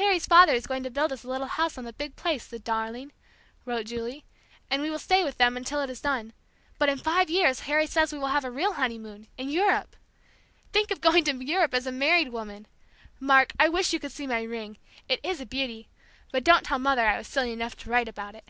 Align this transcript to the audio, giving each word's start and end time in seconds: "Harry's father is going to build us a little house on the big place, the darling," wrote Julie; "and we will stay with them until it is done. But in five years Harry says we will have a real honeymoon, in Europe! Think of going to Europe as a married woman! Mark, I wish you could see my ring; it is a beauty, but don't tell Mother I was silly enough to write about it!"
"Harry's 0.00 0.24
father 0.24 0.54
is 0.54 0.66
going 0.66 0.82
to 0.82 0.88
build 0.88 1.12
us 1.12 1.24
a 1.24 1.28
little 1.28 1.46
house 1.46 1.76
on 1.76 1.84
the 1.84 1.92
big 1.92 2.16
place, 2.16 2.46
the 2.46 2.58
darling," 2.58 3.12
wrote 3.66 3.84
Julie; 3.84 4.24
"and 4.70 4.80
we 4.80 4.88
will 4.88 4.98
stay 4.98 5.22
with 5.22 5.36
them 5.36 5.58
until 5.58 5.82
it 5.82 5.90
is 5.90 6.00
done. 6.00 6.32
But 6.78 6.88
in 6.88 6.96
five 6.96 7.28
years 7.28 7.60
Harry 7.68 7.86
says 7.86 8.10
we 8.10 8.18
will 8.18 8.28
have 8.32 8.46
a 8.46 8.50
real 8.50 8.72
honeymoon, 8.72 9.26
in 9.36 9.50
Europe! 9.50 9.94
Think 10.72 10.90
of 10.90 11.02
going 11.02 11.22
to 11.24 11.36
Europe 11.44 11.74
as 11.74 11.86
a 11.86 11.92
married 11.92 12.30
woman! 12.30 12.66
Mark, 13.20 13.52
I 13.60 13.68
wish 13.68 13.92
you 13.92 14.00
could 14.00 14.10
see 14.12 14.26
my 14.26 14.42
ring; 14.42 14.78
it 15.06 15.20
is 15.22 15.38
a 15.38 15.44
beauty, 15.44 15.90
but 16.32 16.44
don't 16.44 16.64
tell 16.64 16.78
Mother 16.78 17.06
I 17.06 17.18
was 17.18 17.26
silly 17.28 17.52
enough 17.52 17.76
to 17.76 17.90
write 17.90 18.08
about 18.08 18.34
it!" 18.34 18.48